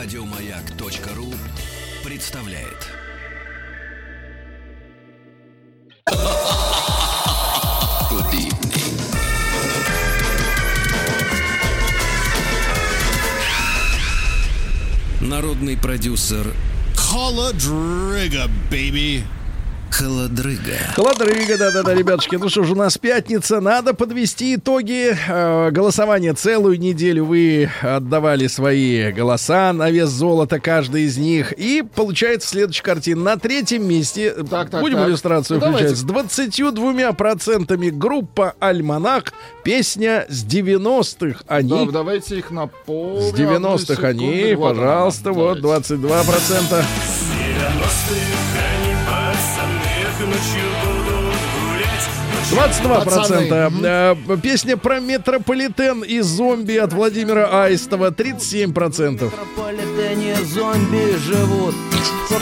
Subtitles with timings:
[0.00, 1.34] Радиомаяк.ру
[2.04, 2.86] представляет.
[15.20, 16.46] Народный продюсер
[16.94, 19.24] Холодрыга, baby.
[19.98, 20.76] Холодрыга.
[20.94, 22.36] Холодрыга, да-да-да, ребятушки.
[22.36, 23.60] Ну что ж, у нас пятница.
[23.60, 26.34] Надо подвести итоги э, голосования.
[26.34, 31.52] Целую неделю вы отдавали свои голоса на вес золота, каждый из них.
[31.52, 33.22] И получается следующая картина.
[33.22, 35.08] На третьем месте, Так, так, будем так.
[35.08, 39.24] иллюстрацию Ну, включать, с 22 процентами группа «Альманах».
[39.64, 41.40] Песня с 90-х.
[41.48, 41.86] Они...
[41.86, 43.34] Да, давайте их напомним.
[43.34, 45.96] С 90-х они, Вот она, пожалуйста, вот давайте.
[45.96, 46.22] 22
[50.18, 51.38] процента.
[52.50, 53.72] Двадцать два процента.
[53.82, 59.32] Э, Песня про метрополитен и зомби от Владимира Аистова 37 процентов.
[59.32, 61.74] метрополитене зомби живут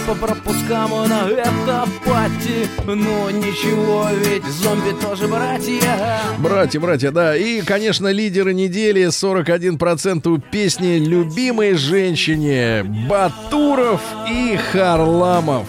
[0.07, 7.37] по пропускам на это пати Но ничего, ведь зомби тоже братья Братья, братья, да.
[7.37, 15.67] И, конечно, лидеры недели 41% у песни «Любимой женщине» Батуров и Харламов.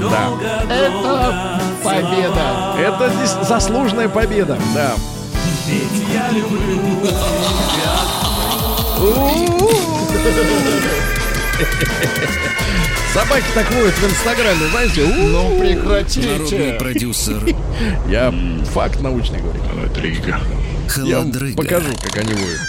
[0.00, 0.30] Да.
[0.68, 2.76] Это победа.
[2.78, 4.92] Это заслуженная победа, да.
[13.12, 15.04] Собаки так воют в Инстаграме, знаете?
[15.06, 16.76] Ну Народный прекратите.
[16.78, 17.42] продюсер
[18.08, 18.32] Я
[18.72, 19.60] факт научный говорю.
[20.96, 21.62] Я вам Холодрыга.
[21.62, 22.60] покажу, как они воют.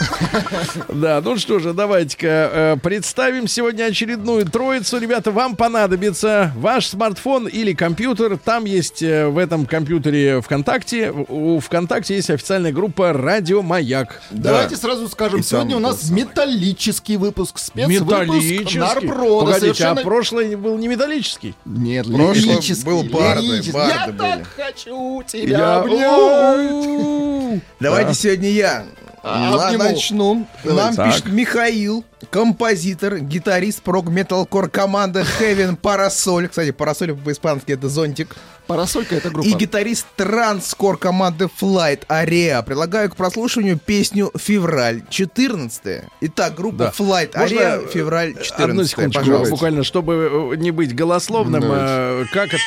[0.94, 5.00] Да, ну что же, давайте-ка э, представим сегодня очередную троицу.
[5.00, 8.38] Ребята, вам понадобится ваш смартфон или компьютер.
[8.38, 11.12] Там есть э, в этом компьютере ВКонтакте.
[11.12, 14.22] У ВКонтакте есть официальная группа «Радио Маяк».
[14.32, 18.80] Давайте сразу скажем, сегодня у нас металлический выпуск, спецвыпуск Металлический.
[18.80, 19.54] Нарпрода.
[19.54, 21.56] Погодите, а прошлый был не металлический?
[21.66, 22.86] Нет, лирический.
[22.86, 25.80] был барды, Я так хочу тебя Я...
[25.80, 27.43] обнять.
[27.80, 28.14] Давайте Да.
[28.14, 28.86] сегодня я
[29.24, 29.84] А, обниму.
[29.84, 30.48] начну.
[30.64, 31.08] Нам Так.
[31.10, 36.48] пишет Михаил, композитор, гитарист прог металкор команды Heaven Parasol.
[36.50, 38.36] Кстати, парасоль по-испански это зонтик.
[38.68, 39.48] Парасолька это группа.
[39.48, 42.64] И гитарист транскор команды Flight Area.
[42.64, 46.04] Предлагаю к прослушиванию песню «Февраль 14».
[46.22, 46.94] Итак, группа Да.
[46.98, 48.54] Flight Можно, Area «Февраль 14».
[48.70, 49.52] Одну секундочку, пожалуйста.
[49.52, 51.86] буквально, чтобы э, не быть голословным, Давайте.
[51.88, 52.58] э, как это...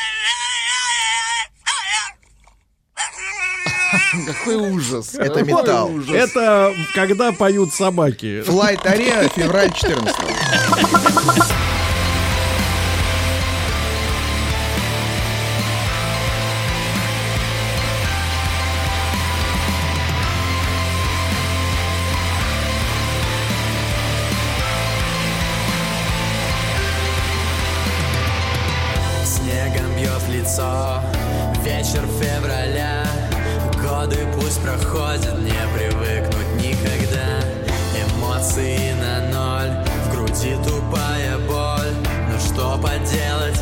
[4.27, 5.15] Какой ужас.
[5.15, 5.91] Это металл.
[6.09, 8.43] Это когда поют собаки.
[8.47, 11.66] Flight Area «Февраль 14».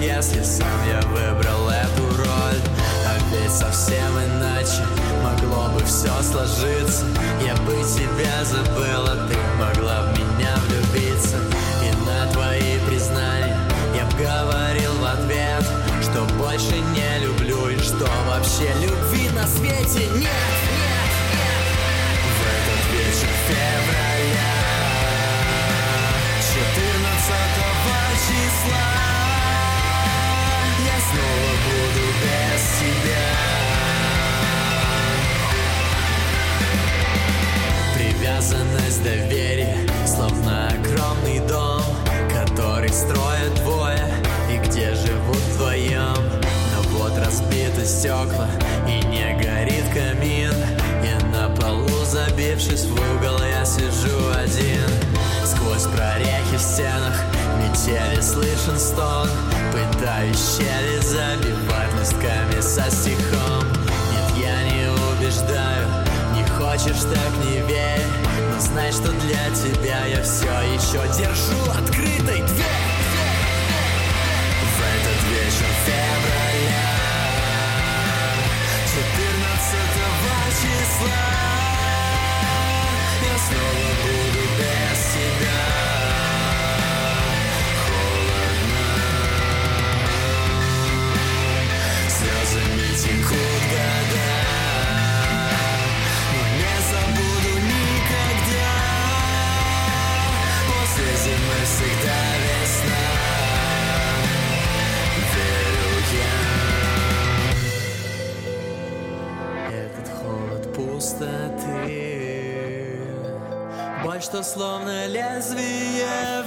[0.05, 2.61] Если сам я выбрал эту роль?
[3.07, 4.85] А ведь совсем иначе
[5.23, 7.07] Могло бы все сложиться.
[7.45, 11.39] Я бы тебя забыла Ты могла в меня влюбиться.
[11.83, 13.59] И на твои признания
[13.97, 15.65] Я б говорил в ответ
[16.03, 20.64] Что больше не люблю И что вообще любви на свете нет.
[41.05, 41.83] Огромный дом
[42.33, 44.01] Который строят двое
[44.51, 46.17] И где живут вдвоем.
[46.73, 48.49] Но вот разбиты стекла
[48.89, 50.55] И не горит камин
[51.03, 54.89] И на полу забившись в угол Я сижу один.
[55.45, 57.21] Сквозь прорехи в стенах
[57.59, 59.29] Метели слышен стон
[59.73, 63.65] Пытаюсь щели забивать листками со стихом.
[64.13, 66.04] Нет, я не убеждаю
[66.75, 68.03] хочешь, так не верь.
[68.53, 72.85] Но знай, что для тебя я все еще держу открытой дверь.
[74.67, 76.91] В этот вечер февраля
[78.87, 79.85] 14
[80.61, 81.23] числа
[83.23, 83.84] Я снова
[114.35, 116.43] Что словно лезвие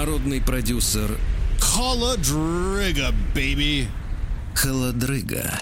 [0.00, 1.10] Народный продюсер
[1.60, 3.86] Холодрыга, baby.
[4.54, 5.60] Холодрыга.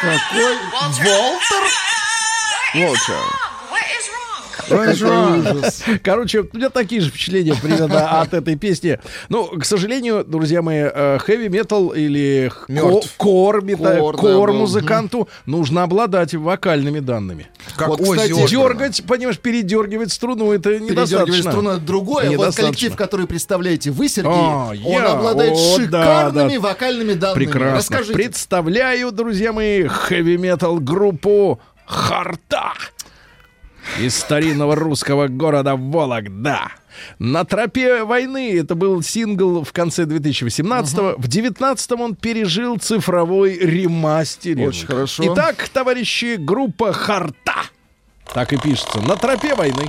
[0.00, 1.62] Какой Волтер?
[2.74, 3.53] Волча.
[6.02, 8.98] Короче, у меня такие же впечатления примерно от этой песни.
[9.28, 10.84] Ну, к сожалению, друзья мои,
[11.18, 13.12] хэви метал или х- Мертв.
[13.16, 14.58] ко- кор, мета- Кор, да, кор был.
[14.60, 17.48] музыканту нужно обладать вокальными данными.
[17.76, 18.48] Как Вот, кстати.
[18.48, 21.50] Дергать, понимаешь, передергивать струну это недостаточно.
[21.50, 22.24] струну это другое.
[22.26, 22.64] Вот Недостаточно.
[22.64, 27.44] коллектив, который представляете вы, Сергей, А, он обладает шикарными вокальными данными.
[27.46, 27.76] Прекрасно.
[27.78, 28.14] Расскажите.
[28.14, 32.72] Представляю, друзья мои, хэви-метал группу Харта
[34.00, 36.72] из старинного русского города Вологда.
[37.18, 41.14] На тропе войны это был сингл в конце 2018-го.
[41.18, 44.68] В 19-м он пережил цифровой ремастеринг.
[44.68, 45.32] Очень хорошо.
[45.32, 47.54] Итак, товарищи, группа Харта.
[48.32, 49.00] Так и пишется.
[49.00, 49.88] На тропе войны.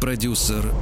[0.00, 0.72] Продюсер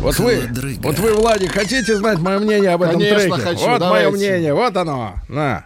[0.00, 0.48] Вот вы,
[0.82, 3.42] вот вы, Владик, хотите знать мое мнение об этом Конечно, треке?
[3.42, 4.08] хочу, вот давайте.
[4.08, 5.14] мое мнение, вот оно.
[5.28, 5.64] На.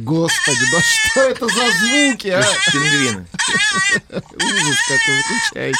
[0.00, 2.42] Господи, да что это за звуки, а?
[2.72, 3.26] Пингвины.
[4.10, 5.78] Ужас какой, выключайте.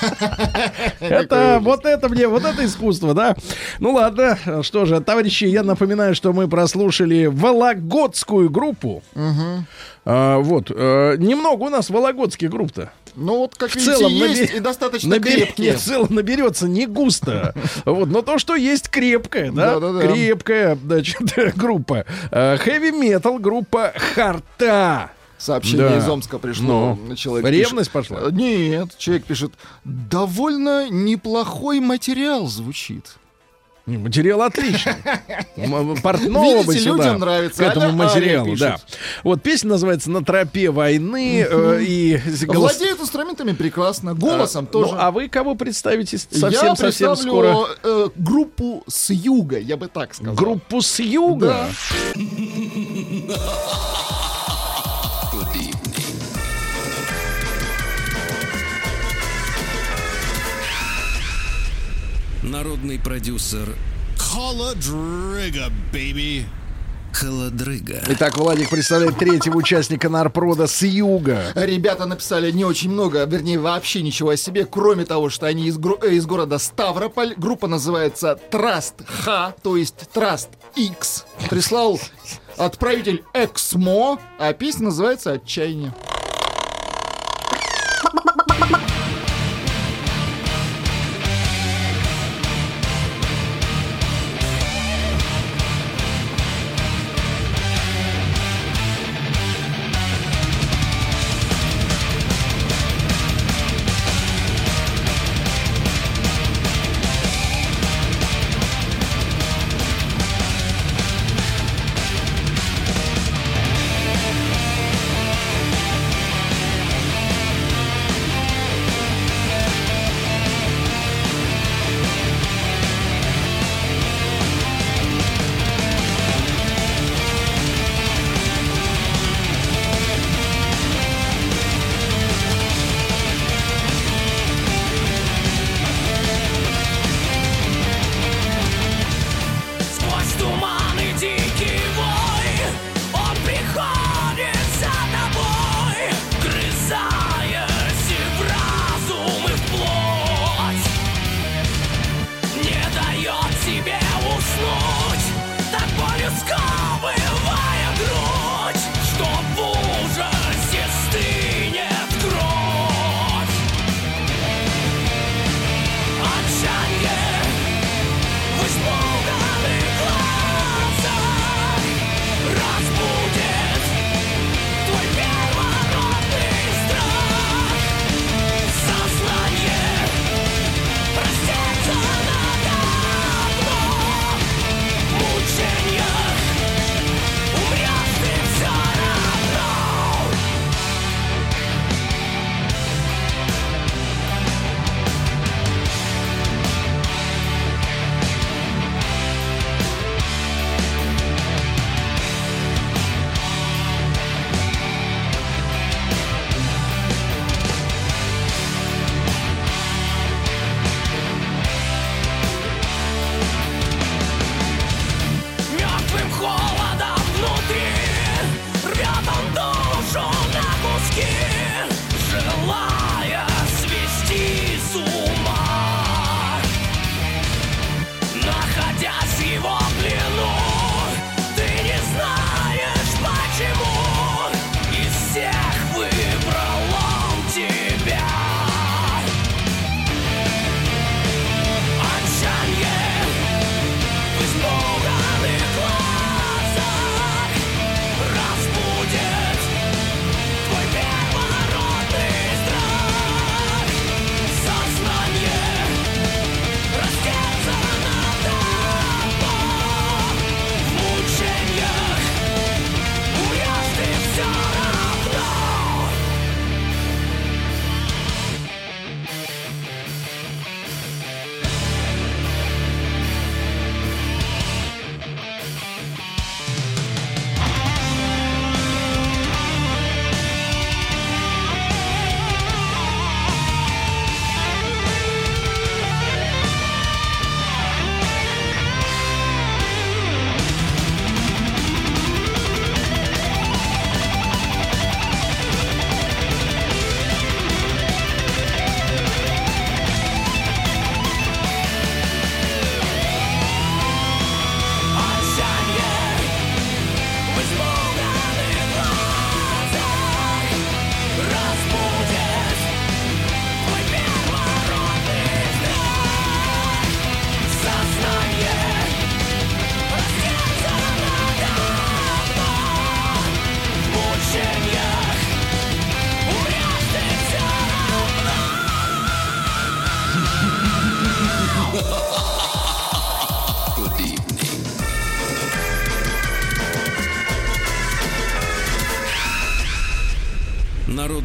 [1.00, 3.36] Это вот это мне, вот это искусство, да?
[3.78, 9.02] Ну ладно, что же, товарищи, я напоминаю, что мы прослушали Вологодскую группу.
[10.06, 12.90] А, вот, э, немного у нас вологодских групп-то.
[13.16, 15.76] Ну вот, как В видите, целом есть набе- и достаточно набери- крепкие.
[15.76, 17.54] В целом наберется не густо.
[17.84, 19.78] Вот, но то, что есть крепкая, да?
[19.78, 20.06] Да-да-да.
[20.08, 21.20] Крепкая, значит,
[21.56, 22.06] группа.
[22.30, 25.10] Хэви метал группа Харта.
[25.40, 25.98] Сообщение Да.
[25.98, 26.98] из Омска пришло.
[27.08, 28.30] Ну, Человек ревность пишет- пошла?
[28.30, 29.52] Нет, человек пишет,
[29.84, 33.16] довольно неплохой материал звучит.
[33.86, 34.92] Материал отличный.
[36.02, 37.64] Портного бы сюда, людям нравится.
[37.64, 38.76] К этому материалу, да.
[39.24, 41.44] Вот песня называется «На тропе войны».
[41.48, 44.92] э, И Владеет инструментами прекрасно, голосом тоже.
[44.92, 47.66] Ну, а вы кого представите совсем-совсем скоро?
[47.82, 50.34] э, группу с юга, я бы так сказал.
[50.34, 51.66] Группу с юга?
[52.14, 53.34] Да.
[62.50, 63.76] Народный продюсер
[64.18, 66.42] Холодрыга, baby.
[67.12, 68.02] Холодрыга.
[68.08, 71.52] Итак, Владик представляет третьего участника Нарпрода с юга.
[71.54, 75.78] Ребята написали не очень много, вернее, вообще ничего о себе, кроме того, что они из,
[75.78, 77.34] гро- э, из города Ставрополь.
[77.36, 81.26] Группа называется Trust Х, то есть Trust X.
[81.50, 82.00] Прислал
[82.56, 85.94] отправитель Эксмо, а песня называется «Отчаяние».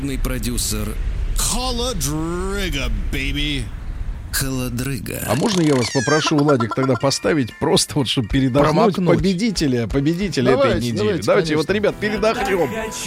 [0.06, 0.88] Народный продюсер
[1.36, 3.64] Холодрыга, baby.
[4.32, 5.18] Холодрыга.
[5.28, 9.18] А можно я вас попрошу, Владик, тогда поставить просто вот, чтобы передохнуть Промокнуть.
[9.18, 10.98] победителя, победителя этой Давайте, недели.
[10.98, 12.60] давайте, Давайте, вот, ребят, передохнем.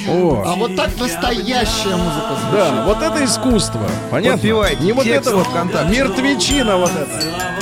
[0.09, 2.53] О, А вот так настоящая музыка звучит.
[2.53, 3.89] да, вот это искусство.
[4.11, 4.39] Понятно?
[4.39, 5.93] Подпевайте Не вот это вот ВКонтакте.
[5.97, 7.58] мертвечина вот это.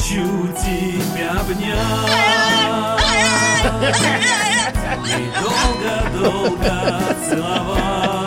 [0.00, 1.76] Хочу тебя обнять
[5.06, 8.19] и долго-долго целовать.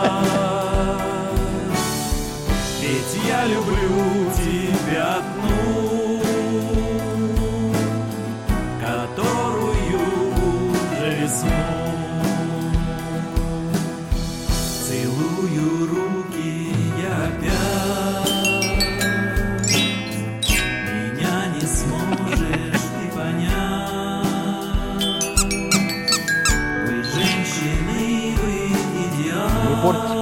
[29.84, 30.14] Портите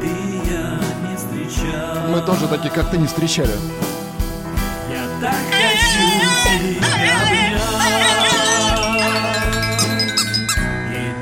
[0.00, 1.72] песню.
[2.08, 3.52] Мы тоже таких, как ты, не встречали.
[4.90, 6.04] Я так хочу
[6.44, 7.62] тебя обнять
[10.90, 11.12] И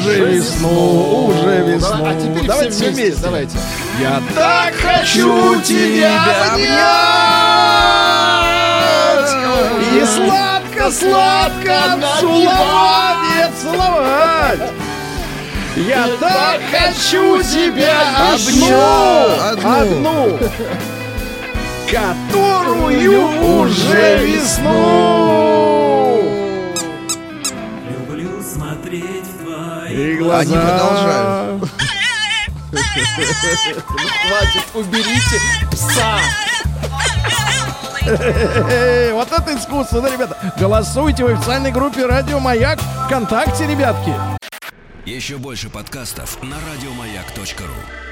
[0.00, 1.96] уже весну, уже весну.
[1.96, 3.22] Давай, а теперь Давайте все вместе.
[3.22, 3.58] Давайте.
[4.00, 6.70] Я так хочу тебя обнять.
[9.92, 14.60] И сладко-сладко целовать, целовать.
[15.76, 18.00] Я так хочу тебя
[18.32, 18.66] Одну,
[19.40, 20.38] одну, одну,
[21.90, 25.49] которую уже весну.
[30.00, 30.40] И глаза.
[30.40, 31.62] Они продолжают.
[34.22, 36.18] Хватит, уберите пса.
[39.12, 40.54] Вот это искусство, да, ребята?
[40.58, 44.14] Голосуйте в официальной группе Радио Маяк ВКонтакте, ребятки.
[45.04, 48.09] Еще больше подкастов на радиомаяк.ру.